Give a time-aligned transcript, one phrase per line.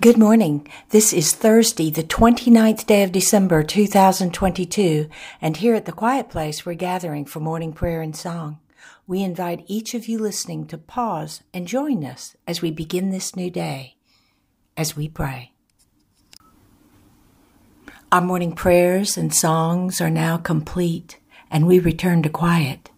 [0.00, 0.68] Good morning.
[0.90, 5.08] This is Thursday, the 29th day of December, 2022,
[5.40, 8.58] and here at the Quiet Place, we're gathering for morning prayer and song.
[9.06, 13.34] We invite each of you listening to pause and join us as we begin this
[13.34, 13.94] new day,
[14.76, 15.52] as we pray.
[18.12, 21.18] Our morning prayers and songs are now complete,
[21.50, 22.90] and we return to quiet,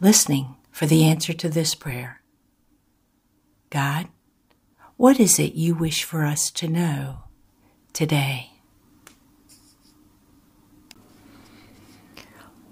[0.00, 2.20] listening for the answer to this prayer
[3.70, 4.08] God,
[5.04, 7.18] what is it you wish for us to know
[7.92, 8.52] today?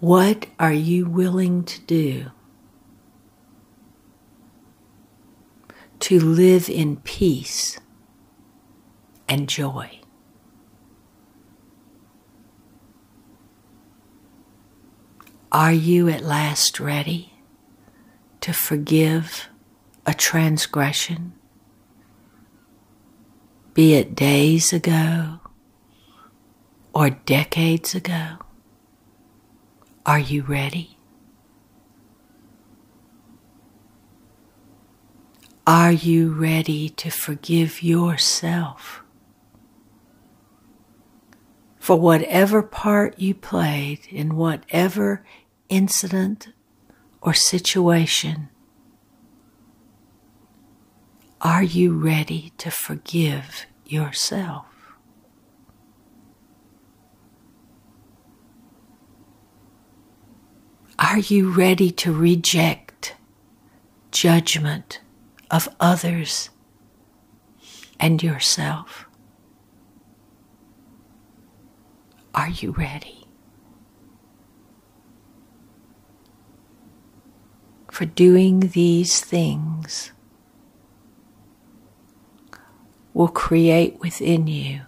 [0.00, 2.30] What are you willing to do
[6.00, 7.78] to live in peace
[9.28, 10.00] and joy?
[15.52, 17.34] Are you at last ready
[18.40, 19.48] to forgive
[20.06, 21.34] a transgression?
[23.74, 25.40] Be it days ago
[26.94, 28.36] or decades ago?
[30.04, 30.98] Are you ready?
[35.66, 39.02] Are you ready to forgive yourself
[41.78, 45.24] for whatever part you played in whatever
[45.68, 46.48] incident
[47.22, 48.48] or situation
[51.42, 54.66] are you ready to forgive yourself?
[60.98, 63.16] Are you ready to reject
[64.10, 65.00] judgment
[65.50, 66.50] of others
[67.98, 69.06] and yourself?
[72.34, 73.26] Are you ready?
[77.90, 80.12] For doing these things
[83.22, 84.80] will create within you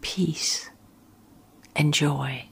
[0.00, 0.70] peace
[1.74, 2.44] and joy.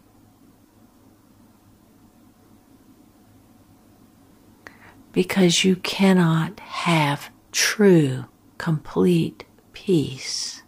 [5.13, 8.25] Because you cannot have true,
[8.59, 10.65] complete peace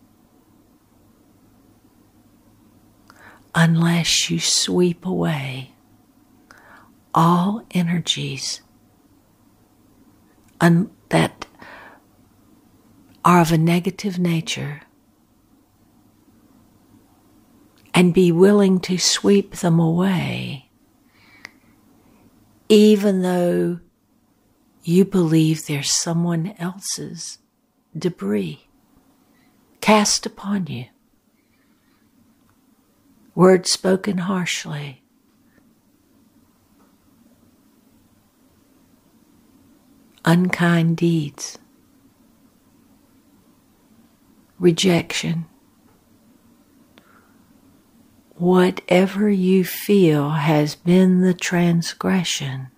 [3.57, 5.75] unless you sweep away
[7.13, 8.61] all energies
[10.61, 11.47] un- that
[13.25, 14.83] are of a negative nature
[17.95, 20.69] and be willing to sweep them away,
[22.69, 23.79] even though
[24.83, 27.39] you believe they're someone else's
[27.97, 28.67] debris
[29.81, 30.87] cast upon you,
[33.35, 35.03] words spoken harshly.
[40.27, 41.59] Unkind deeds
[44.65, 45.45] rejection.
[48.37, 52.69] Whatever you feel has been the transgression,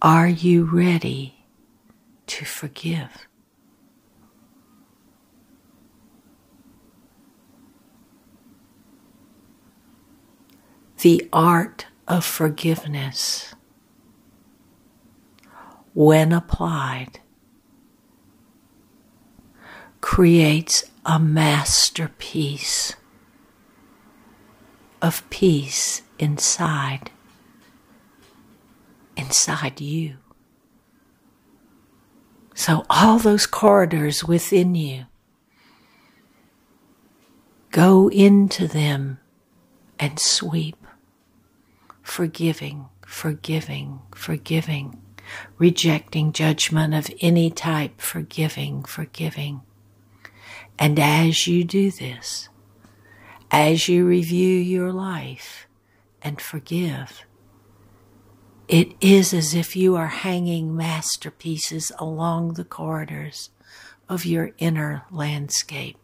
[0.00, 1.44] are you ready
[2.26, 3.26] to forgive?
[11.02, 13.54] The art of forgiveness,
[15.92, 17.20] when applied,
[20.10, 22.96] creates a masterpiece
[25.00, 27.12] of peace inside,
[29.16, 30.16] inside you.
[32.56, 35.06] So, all those corridors within you,
[37.70, 39.20] go into them
[40.00, 40.84] and sweep,
[42.02, 45.00] forgiving, forgiving, forgiving,
[45.56, 49.62] rejecting judgment of any type, forgiving, forgiving
[50.80, 52.48] and as you do this,
[53.50, 55.66] as you review your life
[56.22, 57.26] and forgive,
[58.66, 63.50] it is as if you are hanging masterpieces along the corridors
[64.08, 65.98] of your inner landscape.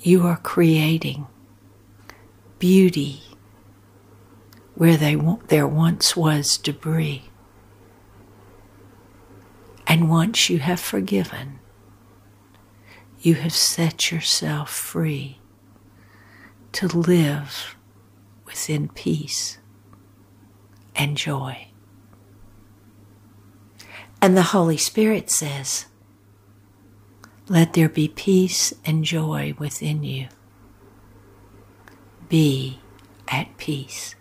[0.00, 1.26] You are creating
[2.58, 3.22] beauty
[4.74, 5.16] where they,
[5.46, 7.30] there once was debris.
[9.88, 11.60] And once you have forgiven,
[13.20, 15.38] you have set yourself free
[16.72, 17.74] to live
[18.44, 19.56] within peace
[20.94, 21.68] and joy.
[24.20, 25.86] And the Holy Spirit says,
[27.48, 30.28] Let there be peace and joy within you.
[32.28, 32.80] Be
[33.26, 34.14] at peace.